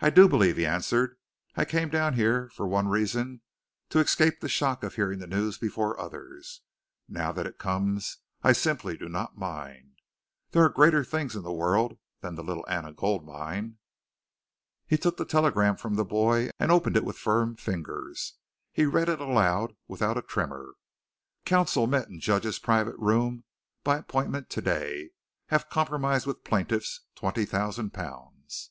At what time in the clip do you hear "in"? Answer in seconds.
11.36-11.42, 22.08-22.20